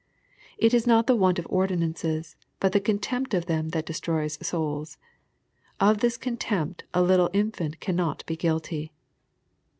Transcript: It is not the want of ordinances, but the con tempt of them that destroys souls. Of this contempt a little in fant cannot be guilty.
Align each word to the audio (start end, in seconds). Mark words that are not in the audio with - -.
It 0.57 0.73
is 0.73 0.87
not 0.87 1.05
the 1.05 1.15
want 1.15 1.37
of 1.37 1.45
ordinances, 1.47 2.35
but 2.59 2.71
the 2.71 2.79
con 2.79 2.97
tempt 2.97 3.35
of 3.35 3.45
them 3.45 3.69
that 3.69 3.85
destroys 3.85 4.39
souls. 4.43 4.97
Of 5.79 5.99
this 5.99 6.17
contempt 6.17 6.85
a 6.91 7.03
little 7.03 7.27
in 7.33 7.51
fant 7.51 7.79
cannot 7.79 8.25
be 8.25 8.35
guilty. 8.35 8.93